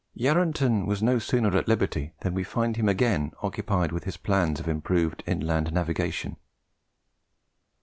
[0.17, 4.59] Yarranton was no sooner at liberty than we find him again occupied with his plans
[4.59, 6.37] of improved inland navigation.